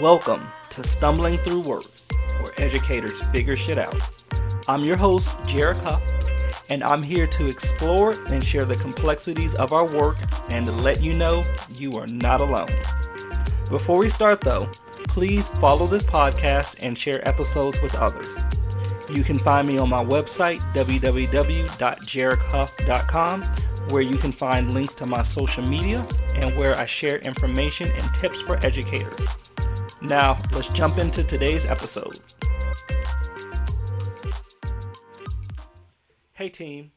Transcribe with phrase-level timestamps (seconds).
[0.00, 1.84] Welcome to Stumbling Through Work,
[2.42, 3.96] where educators figure shit out.
[4.68, 6.02] I'm your host, Jared Huff,
[6.68, 10.18] and I'm here to explore and share the complexities of our work
[10.50, 11.46] and let you know
[11.78, 12.68] you are not alone.
[13.70, 14.70] Before we start, though,
[15.08, 18.38] please follow this podcast and share episodes with others.
[19.08, 23.42] You can find me on my website, www.jarekhuff.com,
[23.88, 28.14] where you can find links to my social media and where I share information and
[28.14, 29.38] tips for educators.
[30.02, 32.20] Now, let's jump into today's episode.
[36.34, 36.92] Hey, team.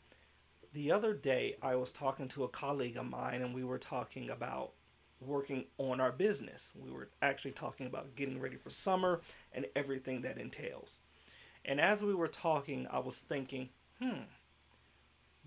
[0.73, 4.29] The other day, I was talking to a colleague of mine, and we were talking
[4.29, 4.73] about
[5.21, 6.73] working on our business.
[6.75, 9.21] We were actually talking about getting ready for summer
[9.53, 10.99] and everything that entails.
[11.63, 13.69] And as we were talking, I was thinking,
[14.01, 14.23] hmm,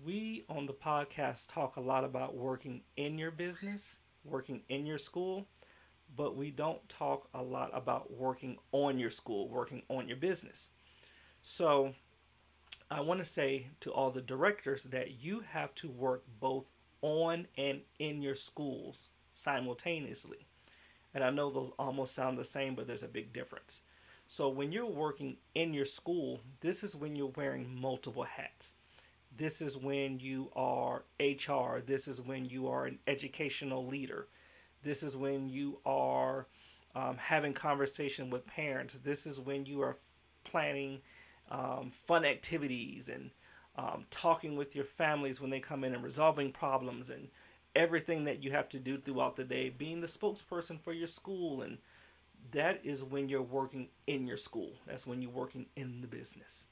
[0.03, 4.97] we on the podcast talk a lot about working in your business, working in your
[4.97, 5.47] school,
[6.15, 10.69] but we don't talk a lot about working on your school, working on your business.
[11.41, 11.93] So
[12.89, 17.47] I want to say to all the directors that you have to work both on
[17.57, 20.45] and in your schools simultaneously.
[21.13, 23.81] And I know those almost sound the same, but there's a big difference.
[24.25, 28.75] So when you're working in your school, this is when you're wearing multiple hats.
[29.35, 31.79] This is when you are HR.
[31.85, 34.27] This is when you are an educational leader.
[34.83, 36.47] This is when you are
[36.95, 38.97] um, having conversation with parents.
[38.97, 40.99] This is when you are f- planning
[41.49, 43.31] um, fun activities and
[43.77, 47.29] um, talking with your families when they come in and resolving problems and
[47.75, 51.61] everything that you have to do throughout the day, being the spokesperson for your school
[51.61, 51.79] and
[52.51, 54.71] that is when you're working in your school.
[54.85, 56.67] That's when you're working in the business.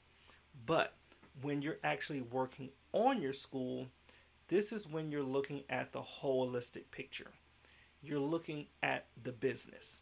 [0.66, 0.92] But
[1.40, 3.86] when you're actually working on your school,
[4.48, 7.30] this is when you're looking at the holistic picture.
[8.02, 10.00] You're looking at the business.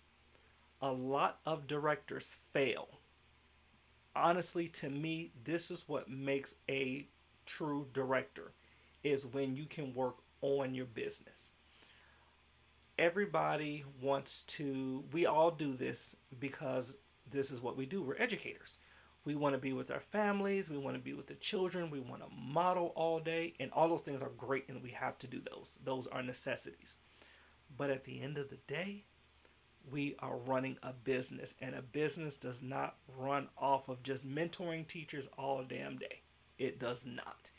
[0.80, 2.88] A lot of directors fail.
[4.16, 7.06] Honestly, to me, this is what makes a
[7.46, 8.52] true director
[9.04, 11.52] is when you can work on your business
[13.00, 16.96] everybody wants to, we all do this because
[17.30, 18.02] this is what we do.
[18.02, 18.76] We're educators.
[19.24, 20.70] We want to be with our families.
[20.70, 21.90] We want to be with the children.
[21.90, 23.54] We want to model all day.
[23.58, 25.78] And all those things are great and we have to do those.
[25.82, 26.98] Those are necessities.
[27.76, 29.04] But at the end of the day,
[29.90, 31.54] we are running a business.
[31.60, 36.22] And a business does not run off of just mentoring teachers all damn day.
[36.58, 37.50] It does not.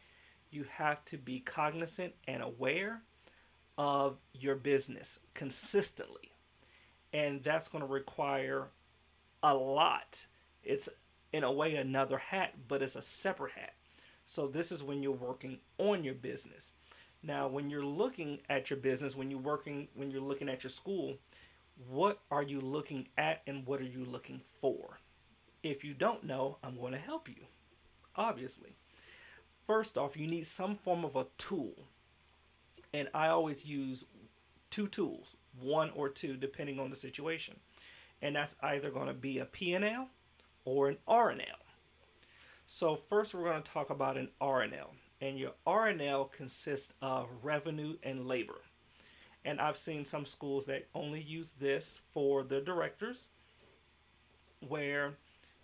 [0.51, 3.01] You have to be cognizant and aware
[3.77, 6.31] of your business consistently.
[7.13, 8.67] And that's going to require
[9.43, 10.25] a lot.
[10.63, 10.87] It's
[11.33, 13.73] in a way another hat, but it's a separate hat.
[14.25, 16.73] So this is when you're working on your business.
[17.23, 20.69] Now, when you're looking at your business, when you're working, when you're looking at your
[20.69, 21.17] school,
[21.89, 24.99] what are you looking at and what are you looking for?
[25.63, 27.45] If you don't know, I'm going to help you.
[28.15, 28.75] Obviously.
[29.67, 31.73] First off, you need some form of a tool
[32.93, 34.05] and I always use
[34.69, 37.59] two tools, one or two, depending on the situation.
[38.21, 40.09] And that's either going to be a P&L
[40.65, 41.45] or an R&L.
[42.67, 44.93] So first we're going to talk about an R&L.
[45.21, 48.61] And your R&L consists of revenue and labor.
[49.45, 53.29] And I've seen some schools that only use this for the directors
[54.67, 55.13] where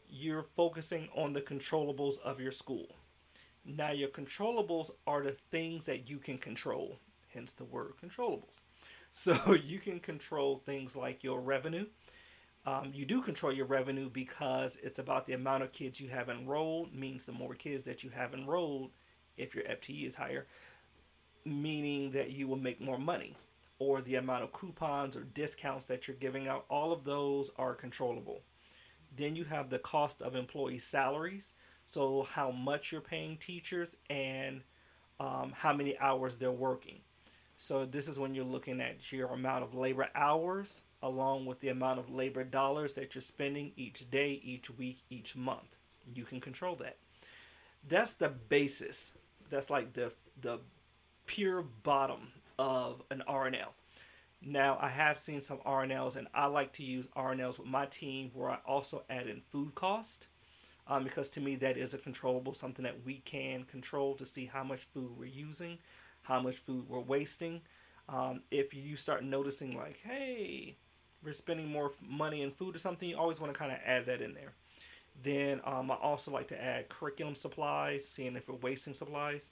[0.09, 2.87] you're focusing on the controllables of your school.
[3.65, 6.99] Now, your controllables are the things that you can control
[7.37, 8.61] hence the word controllables.
[9.09, 11.85] So you can control things like your revenue.
[12.65, 16.27] Um, you do control your revenue because it's about the amount of kids you have
[16.27, 18.91] enrolled, means the more kids that you have enrolled,
[19.37, 20.45] if your FTE is higher,
[21.45, 23.35] meaning that you will make more money,
[23.79, 26.65] or the amount of coupons or discounts that you're giving out.
[26.69, 28.41] All of those are controllable.
[29.15, 31.53] Then you have the cost of employee salaries,
[31.85, 34.61] so how much you're paying teachers and
[35.19, 36.99] um, how many hours they're working.
[37.55, 41.69] So this is when you're looking at your amount of labor hours along with the
[41.69, 45.77] amount of labor dollars that you're spending each day, each week, each month.
[46.13, 46.97] You can control that.
[47.87, 49.11] That's the basis.
[49.47, 50.59] That's like the the
[51.25, 53.73] pure bottom of an R&L.
[54.41, 58.49] Now I have seen some R&Ls I like to use R&Ls with my team where
[58.49, 60.27] I also add in food cost.
[60.89, 64.45] Um, because to me that is a controllable something that we can control to see
[64.45, 65.79] how much food we're using
[66.27, 67.61] how much food we're wasting.
[68.09, 70.75] Um, if you start noticing, like, hey,
[71.23, 74.05] we're spending more money in food or something, you always want to kind of add
[74.05, 74.53] that in there.
[75.21, 79.51] Then um, I also like to add curriculum supplies, seeing if we're wasting supplies,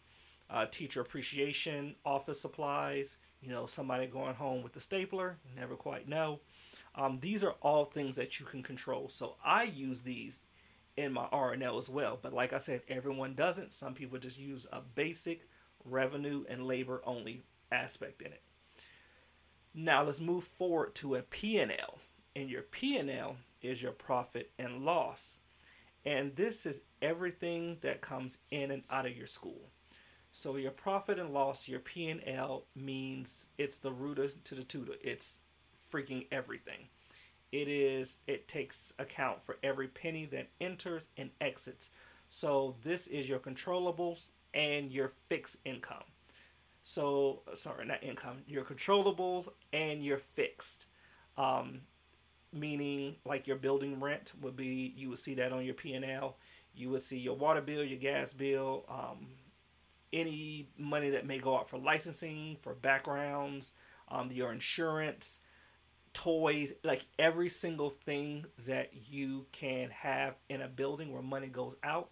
[0.49, 6.07] uh, teacher appreciation, office supplies, you know, somebody going home with the stapler, never quite
[6.07, 6.39] know.
[6.95, 9.09] Um, these are all things that you can control.
[9.09, 10.45] So I use these
[10.97, 12.17] in my R&L as well.
[12.21, 13.73] But like I said, everyone doesn't.
[13.73, 15.47] Some people just use a basic
[15.83, 18.41] revenue and labor only aspect in it.
[19.73, 21.99] Now let's move forward to a P&L.
[22.35, 25.39] And your P&L is your profit and loss.
[26.05, 29.69] And this is everything that comes in and out of your school.
[30.31, 34.93] So your profit and loss, your P&L means it's the rooter to the tutor.
[35.01, 35.41] It's
[35.91, 36.89] freaking everything.
[37.51, 41.89] It is it takes account for every penny that enters and exits.
[42.27, 46.03] So this is your controllables and your fixed income.
[46.81, 48.39] So sorry, not income.
[48.45, 50.87] Your controllables and your fixed.
[51.37, 51.81] Um,
[52.55, 56.37] meaning like your building rent would be you would see that on your P&L.
[56.73, 59.27] You would see your water bill, your gas bill, um,
[60.11, 63.73] any money that may go out for licensing, for backgrounds,
[64.09, 65.39] um, your insurance,
[66.13, 71.75] toys, like every single thing that you can have in a building where money goes
[71.83, 72.09] out,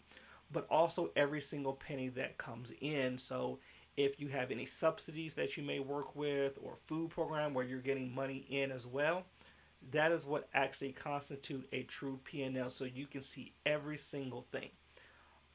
[0.51, 3.17] but also every single penny that comes in.
[3.17, 3.59] So
[3.95, 7.79] if you have any subsidies that you may work with or food program where you're
[7.79, 9.25] getting money in as well,
[9.91, 14.69] that is what actually constitute a true P&L so you can see every single thing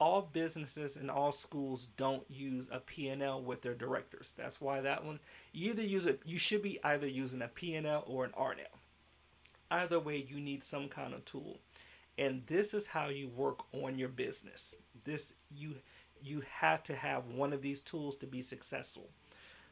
[0.00, 4.32] all businesses and all schools don't use a P&L with their directors.
[4.36, 5.18] That's why that one
[5.52, 8.78] you either use it you should be either using a P&L or an R&L.
[9.70, 11.58] Either way you need some kind of tool.
[12.16, 14.76] And this is how you work on your business.
[15.04, 15.74] This you
[16.22, 19.10] you have to have one of these tools to be successful.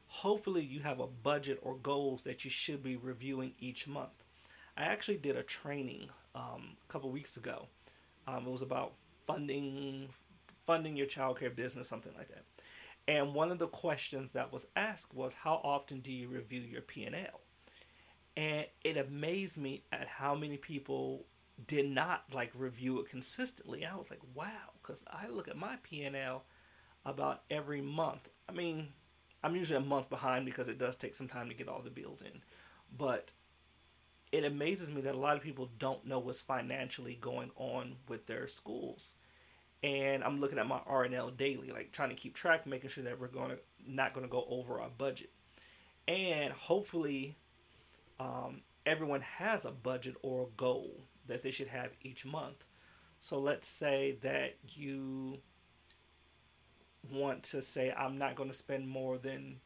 [0.09, 4.26] Hopefully you have a budget or goals that you should be reviewing each month.
[4.77, 7.67] I actually did a training um, a couple weeks ago.
[8.27, 8.93] Um, it was about
[9.27, 10.09] funding
[10.65, 12.45] funding your childcare business, something like that.
[13.09, 16.83] And one of the questions that was asked was, "How often do you review your
[16.83, 17.41] P and L?"
[18.37, 21.25] And it amazed me at how many people
[21.67, 23.87] did not like review it consistently.
[23.87, 26.45] I was like, "Wow!" Because I look at my P and L
[27.05, 28.29] about every month.
[28.49, 28.89] I mean,
[29.43, 31.91] I'm usually a month behind because it does take some time to get all the
[31.91, 32.43] bills in,
[32.97, 33.33] but
[34.33, 38.27] it amazes me that a lot of people don't know what's financially going on with
[38.27, 39.15] their schools.
[39.83, 43.21] And I'm looking at my R&L daily, like trying to keep track, making sure that
[43.21, 45.31] we're going to not going to go over our budget.
[46.09, 47.37] And hopefully,
[48.19, 52.67] um, everyone has a budget or a goal that they should have each month.
[53.19, 55.39] So let's say that you
[57.13, 59.61] want to say, I'm not going to spend more than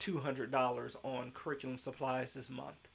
[0.00, 2.90] $200 on curriculum supplies this month.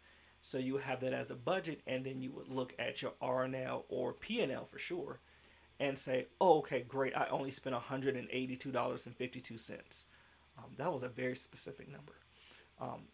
[0.48, 3.84] So you have that as a budget, and then you would look at your R&L
[3.90, 5.20] or P&L for sure,
[5.78, 7.14] and say, "Oh, okay, great.
[7.18, 10.06] I only spent $182.52.
[10.58, 12.14] Um, that was a very specific number.
[12.80, 13.10] Um,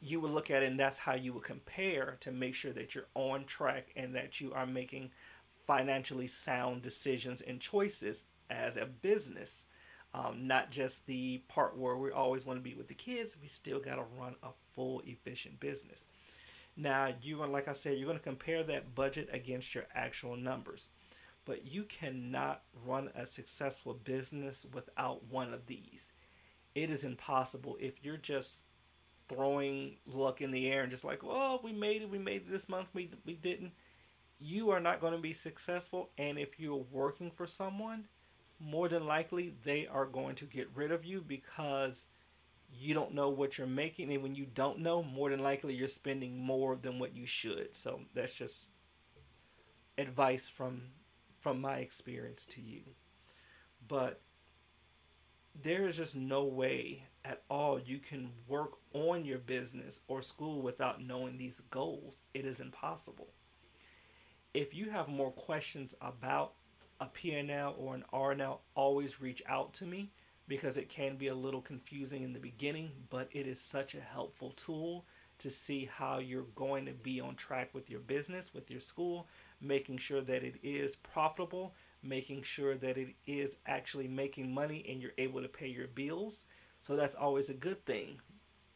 [0.00, 2.94] you would look at it, and that's how you would compare to make sure that
[2.94, 5.10] you're on track and that you are making
[5.50, 9.66] financially sound decisions and choices as a business.
[10.14, 13.36] Um, not just the part where we always want to be with the kids.
[13.38, 16.06] We still got to run a full, efficient business.
[16.76, 20.90] Now, you're like I said, you're going to compare that budget against your actual numbers.
[21.44, 26.12] But you cannot run a successful business without one of these.
[26.74, 28.62] It is impossible if you're just
[29.28, 32.50] throwing luck in the air and just like, well, we made it, we made it
[32.50, 33.72] this month, we, we didn't.
[34.38, 36.10] You are not going to be successful.
[36.18, 38.06] And if you're working for someone,
[38.58, 42.08] more than likely they are going to get rid of you because
[42.72, 45.88] you don't know what you're making and when you don't know more than likely you're
[45.88, 47.74] spending more than what you should.
[47.74, 48.68] So that's just
[49.98, 50.82] advice from
[51.40, 52.82] from my experience to you.
[53.86, 54.20] But
[55.54, 60.62] there is just no way at all you can work on your business or school
[60.62, 62.22] without knowing these goals.
[62.34, 63.28] It is impossible.
[64.54, 66.54] If you have more questions about
[67.00, 70.10] a P&L or an R&L always reach out to me
[70.50, 74.00] because it can be a little confusing in the beginning, but it is such a
[74.00, 75.04] helpful tool
[75.38, 79.28] to see how you're going to be on track with your business, with your school,
[79.60, 85.00] making sure that it is profitable, making sure that it is actually making money and
[85.00, 86.44] you're able to pay your bills.
[86.80, 88.20] So that's always a good thing.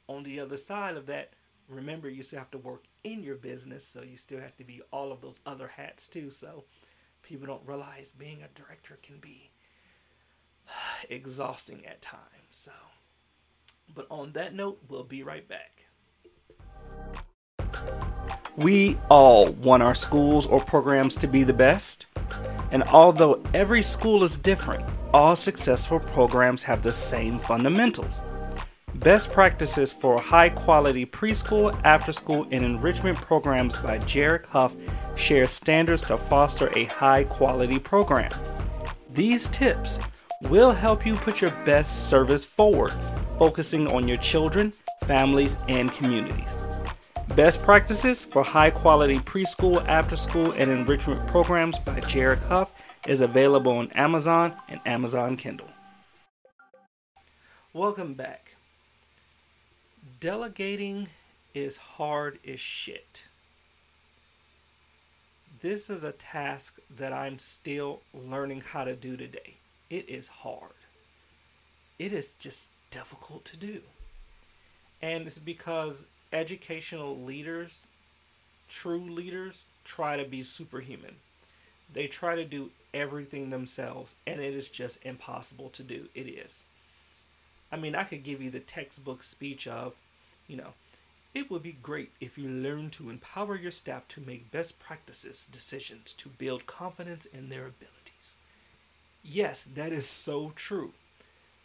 [0.06, 1.32] On the other side of that,
[1.68, 4.80] remember you still have to work in your business, so you still have to be
[4.92, 6.30] all of those other hats too.
[6.30, 6.66] So
[7.22, 9.50] people don't realize being a director can be
[11.10, 12.22] exhausting at times.
[12.50, 12.72] So,
[13.94, 15.86] but on that note, we'll be right back.
[18.56, 22.06] We all want our schools or programs to be the best.
[22.70, 28.24] And although every school is different, all successful programs have the same fundamentals.
[28.94, 34.76] Best Practices for High Quality Preschool, After School, and Enrichment Programs by Jarek Huff
[35.16, 38.30] share standards to foster a high quality program.
[39.10, 39.98] These tips
[40.48, 42.92] will help you put your best service forward,
[43.38, 44.72] focusing on your children,
[45.04, 46.58] families, and communities.
[47.34, 53.22] Best Practices for High Quality Preschool, After School, and Enrichment Programs by Jared Huff is
[53.22, 55.68] available on Amazon and Amazon Kindle.
[57.72, 58.56] Welcome back.
[60.20, 61.08] Delegating
[61.54, 63.26] is hard as shit.
[65.60, 69.56] This is a task that I'm still learning how to do today.
[69.94, 70.72] It is hard.
[72.00, 73.80] It is just difficult to do.
[75.00, 77.86] And it's because educational leaders,
[78.68, 81.14] true leaders, try to be superhuman.
[81.92, 86.08] They try to do everything themselves, and it is just impossible to do.
[86.12, 86.64] It is.
[87.70, 89.94] I mean, I could give you the textbook speech of,
[90.48, 90.74] you know,
[91.34, 95.46] it would be great if you learn to empower your staff to make best practices
[95.46, 98.38] decisions to build confidence in their abilities.
[99.24, 100.92] Yes, that is so true.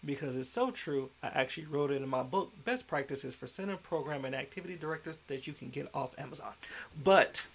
[0.04, 3.76] Because it's so true, I actually wrote it in my book, Best Practices for Center
[3.76, 6.54] Program and Activity Directors that you can get off Amazon.
[7.04, 7.48] But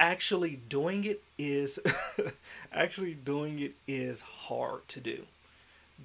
[0.00, 1.78] actually doing it is
[2.72, 5.24] actually doing it is hard to do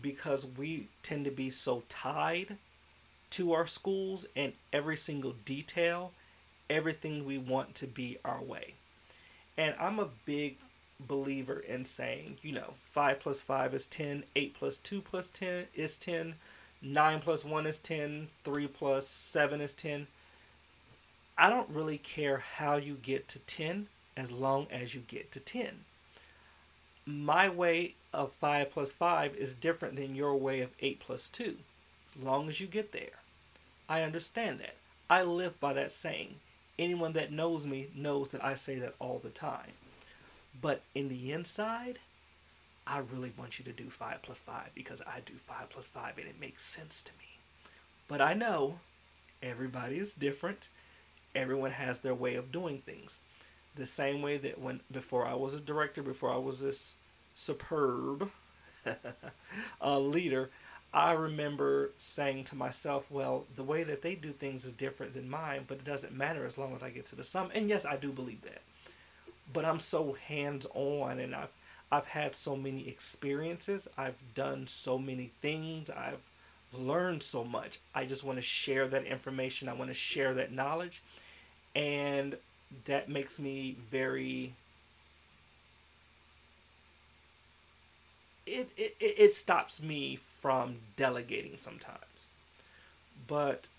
[0.01, 2.57] because we tend to be so tied
[3.31, 6.11] to our schools and every single detail,
[6.69, 8.75] everything we want to be our way.
[9.57, 10.57] And I'm a big
[10.99, 15.65] believer in saying, you know, 5 plus 5 is 10, 8 plus 2 plus 10
[15.73, 16.35] is 10,
[16.81, 20.07] 9 plus 1 is 10, 3 plus 7 is 10.
[21.37, 25.39] I don't really care how you get to 10 as long as you get to
[25.39, 25.79] 10.
[27.05, 31.57] My way of 5 plus 5 is different than your way of 8 plus 2,
[32.05, 33.19] as long as you get there.
[33.89, 34.75] I understand that.
[35.09, 36.35] I live by that saying.
[36.79, 39.73] Anyone that knows me knows that I say that all the time.
[40.59, 41.99] But in the inside,
[42.85, 46.17] I really want you to do 5 plus 5 because I do 5 plus 5
[46.17, 47.39] and it makes sense to me.
[48.07, 48.79] But I know
[49.41, 50.69] everybody is different.
[51.33, 53.21] Everyone has their way of doing things.
[53.75, 56.95] The same way that when before I was a director, before I was this
[57.33, 58.29] superb
[59.81, 60.51] uh, leader,
[60.93, 65.27] I remember saying to myself, well, the way that they do things is different than
[65.27, 67.49] mine, but it doesn't matter as long as I get to the sum.
[67.55, 68.61] And yes, I do believe that.
[69.53, 71.53] But I'm so hands on and I've
[71.91, 73.87] I've had so many experiences.
[73.97, 75.91] I've done so many things.
[75.91, 76.27] I've
[76.75, 77.79] learned so much.
[77.93, 79.69] I just want to share that information.
[79.69, 81.03] I want to share that knowledge.
[81.75, 82.35] And
[82.85, 84.53] that makes me very
[88.45, 92.29] it, it, it stops me from delegating sometimes.
[93.27, 93.69] But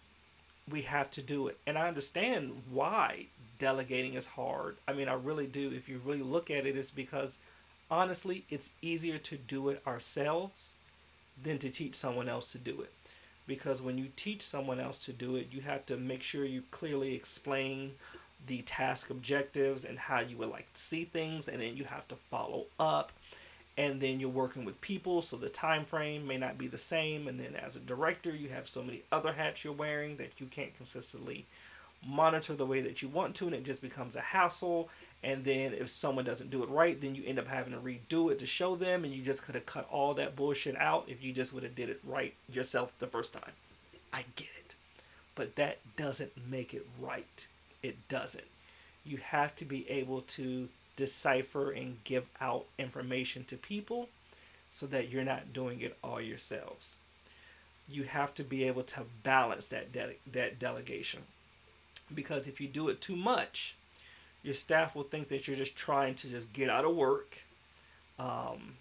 [0.70, 1.58] we have to do it.
[1.66, 3.26] And I understand why
[3.58, 4.76] delegating is hard.
[4.86, 5.70] I mean, I really do.
[5.72, 7.38] If you really look at it, it's because
[7.90, 10.74] honestly, it's easier to do it ourselves
[11.42, 12.92] than to teach someone else to do it.
[13.46, 16.62] Because when you teach someone else to do it, you have to make sure you
[16.70, 17.92] clearly explain
[18.46, 22.06] the task objectives and how you would like to see things, and then you have
[22.08, 23.12] to follow up
[23.76, 27.26] and then you're working with people so the time frame may not be the same
[27.26, 30.46] and then as a director you have so many other hats you're wearing that you
[30.46, 31.44] can't consistently
[32.06, 34.88] monitor the way that you want to and it just becomes a hassle.
[35.22, 38.30] And then if someone doesn't do it right then you end up having to redo
[38.30, 41.22] it to show them and you just could have cut all that bullshit out if
[41.22, 43.52] you just would have did it right yourself the first time.
[44.12, 44.74] I get it.
[45.34, 47.46] But that doesn't make it right.
[47.82, 48.44] It doesn't.
[49.04, 54.08] You have to be able to decipher and give out information to people
[54.70, 56.98] so that you're not doing it all yourselves.
[57.88, 61.22] You have to be able to balance that de- that delegation.
[62.12, 63.76] Because if you do it too much,
[64.42, 67.38] your staff will think that you're just trying to just get out of work.
[68.18, 68.76] Um,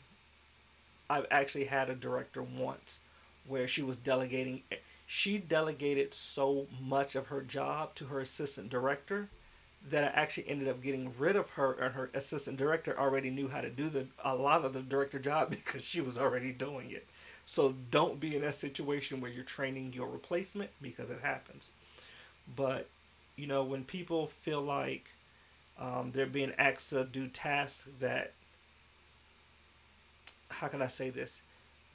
[1.09, 2.99] I've actually had a director once
[3.47, 4.63] where she was delegating
[5.05, 9.29] she delegated so much of her job to her assistant director
[9.89, 13.49] that I actually ended up getting rid of her and her assistant director already knew
[13.49, 16.91] how to do the a lot of the director job because she was already doing
[16.91, 17.07] it.
[17.45, 21.71] So don't be in that situation where you're training your replacement because it happens.
[22.55, 22.87] But
[23.35, 25.11] you know when people feel like
[25.79, 28.33] um, they're being asked to do tasks that
[30.49, 31.41] how can I say this?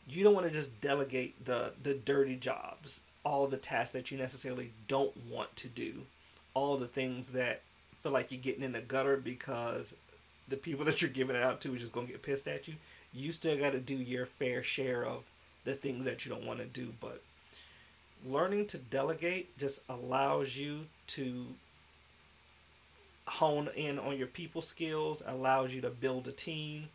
[0.09, 4.19] You don't want to just delegate the the dirty jobs, all the tasks that you
[4.19, 6.07] necessarily don't want to do,
[6.55, 7.63] all the things that
[7.99, 9.95] feel like you're getting in the gutter because
[10.49, 12.75] the people that you're giving it out to is just gonna get pissed at you.
[13.13, 15.31] You still got to do your fair share of
[15.65, 17.23] the things that you don't want to do, but
[18.25, 21.47] learning to delegate just allows you to
[23.27, 26.89] hone in on your people skills, allows you to build a team.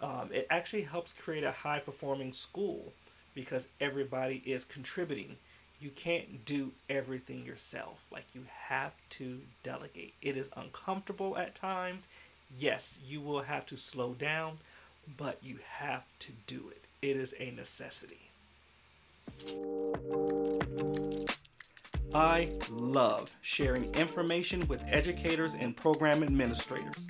[0.00, 2.92] Um, it actually helps create a high performing school
[3.34, 5.36] because everybody is contributing.
[5.80, 8.06] You can't do everything yourself.
[8.10, 10.14] Like, you have to delegate.
[10.22, 12.08] It is uncomfortable at times.
[12.56, 14.58] Yes, you will have to slow down,
[15.16, 16.86] but you have to do it.
[17.02, 18.30] It is a necessity.
[22.14, 27.06] I love sharing information with educators and program administrators.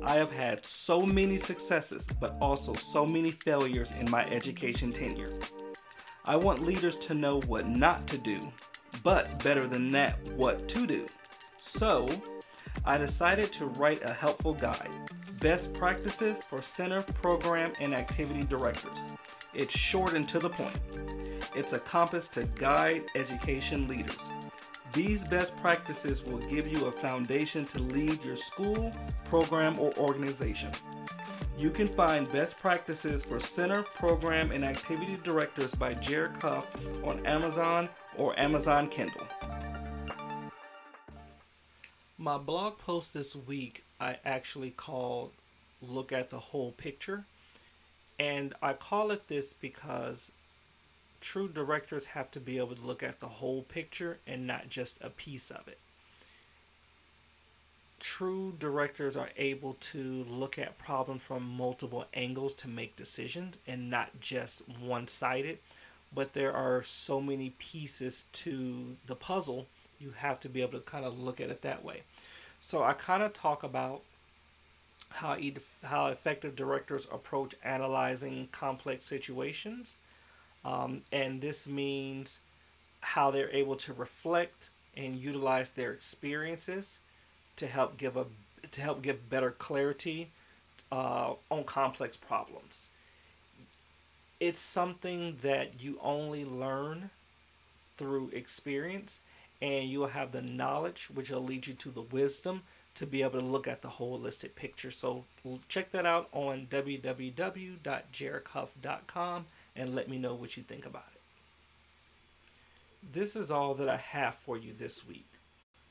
[0.00, 5.32] I have had so many successes, but also so many failures in my education tenure.
[6.24, 8.52] I want leaders to know what not to do,
[9.02, 11.08] but better than that, what to do.
[11.58, 12.08] So,
[12.84, 14.90] I decided to write a helpful guide
[15.40, 19.06] Best Practices for Center, Program, and Activity Directors.
[19.54, 20.78] It's short and to the point.
[21.54, 24.30] It's a compass to guide education leaders.
[24.94, 28.94] These best practices will give you a foundation to lead your school,
[29.24, 30.70] program, or organization.
[31.58, 37.24] You can find best practices for center, program, and activity directors by Jared Huff on
[37.26, 39.26] Amazon or Amazon Kindle.
[42.16, 45.32] My blog post this week I actually called
[45.82, 47.26] Look at the Whole Picture.
[48.22, 50.30] And I call it this because
[51.20, 55.02] true directors have to be able to look at the whole picture and not just
[55.02, 55.80] a piece of it.
[57.98, 63.90] True directors are able to look at problems from multiple angles to make decisions and
[63.90, 65.58] not just one sided.
[66.14, 69.66] But there are so many pieces to the puzzle,
[69.98, 72.02] you have to be able to kind of look at it that way.
[72.60, 74.02] So I kind of talk about
[75.14, 75.36] how
[75.84, 79.98] how effective directors approach analyzing complex situations
[80.64, 82.40] um, and this means
[83.00, 87.00] how they're able to reflect and utilize their experiences
[87.56, 88.26] to help give a
[88.70, 90.30] to help give better clarity
[90.90, 92.88] uh, on complex problems.
[94.38, 97.10] It's something that you only learn
[97.96, 99.20] through experience,
[99.60, 102.62] and you'll have the knowledge, which will lead you to the wisdom
[102.94, 104.90] to be able to look at the holistic picture.
[104.90, 105.24] So
[105.68, 111.20] check that out on www.jaredhuff.com and let me know what you think about it.
[113.12, 115.26] This is all that I have for you this week.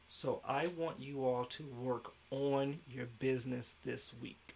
[0.07, 4.53] So I want you all to work on your business this week.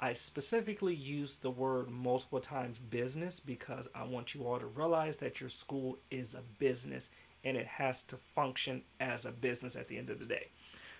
[0.00, 5.18] I specifically use the word multiple times business because I want you all to realize
[5.18, 7.10] that your school is a business
[7.44, 10.48] and it has to function as a business at the end of the day.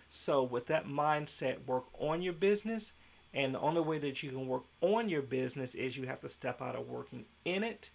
[0.09, 2.92] So, with that mindset, work on your business
[3.35, 6.29] and the only way that you can work on your business is you have to
[6.29, 7.90] step out of working in it,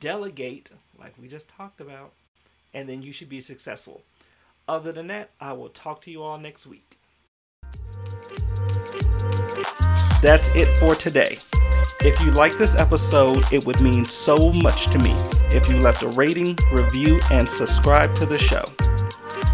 [0.00, 2.12] delegate, like we just talked about,
[2.74, 4.02] and then you should be successful.
[4.68, 6.98] Other than that, I will talk to you all next week.
[10.20, 11.38] That's it for today.
[12.00, 15.12] If you like this episode, it would mean so much to me
[15.48, 18.70] if you left a rating, review, and subscribe to the show.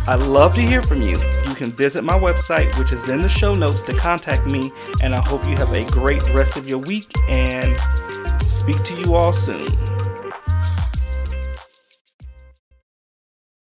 [0.05, 1.17] I'd love to hear from you.
[1.47, 4.73] You can visit my website, which is in the show notes, to contact me.
[5.01, 7.79] And I hope you have a great rest of your week and
[8.43, 9.69] speak to you all soon.